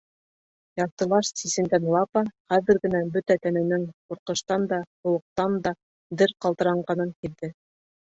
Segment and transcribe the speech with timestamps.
[0.79, 5.75] Яртылаш сисенгән Лапа хәҙер генә бөтә тәненең ҡурҡыштан да, һыуыҡтан да
[6.23, 7.51] дер ҡалтыранғанын һиҙҙе.